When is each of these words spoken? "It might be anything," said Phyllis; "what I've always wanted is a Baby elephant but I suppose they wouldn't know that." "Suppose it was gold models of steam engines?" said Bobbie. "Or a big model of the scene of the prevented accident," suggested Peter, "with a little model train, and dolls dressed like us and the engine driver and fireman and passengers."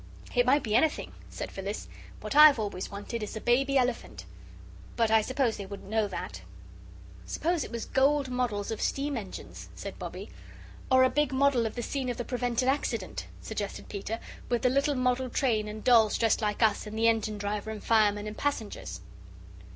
"It 0.33 0.47
might 0.47 0.63
be 0.63 0.73
anything," 0.73 1.11
said 1.29 1.51
Phyllis; 1.51 1.87
"what 2.21 2.35
I've 2.35 2.57
always 2.57 2.89
wanted 2.89 3.21
is 3.21 3.35
a 3.35 3.39
Baby 3.39 3.77
elephant 3.77 4.25
but 4.95 5.11
I 5.11 5.21
suppose 5.21 5.57
they 5.57 5.65
wouldn't 5.67 5.91
know 5.91 6.07
that." 6.07 6.41
"Suppose 7.27 7.63
it 7.63 7.71
was 7.71 7.85
gold 7.85 8.27
models 8.27 8.71
of 8.71 8.81
steam 8.81 9.15
engines?" 9.15 9.69
said 9.75 9.99
Bobbie. 9.99 10.31
"Or 10.89 11.03
a 11.03 11.09
big 11.11 11.31
model 11.31 11.67
of 11.67 11.75
the 11.75 11.83
scene 11.83 12.09
of 12.09 12.17
the 12.17 12.25
prevented 12.25 12.67
accident," 12.67 13.27
suggested 13.43 13.89
Peter, 13.89 14.19
"with 14.49 14.65
a 14.65 14.69
little 14.69 14.95
model 14.95 15.29
train, 15.29 15.67
and 15.67 15.83
dolls 15.83 16.17
dressed 16.17 16.41
like 16.41 16.63
us 16.63 16.87
and 16.87 16.97
the 16.97 17.07
engine 17.07 17.37
driver 17.37 17.69
and 17.69 17.83
fireman 17.83 18.25
and 18.25 18.35
passengers." 18.39 19.01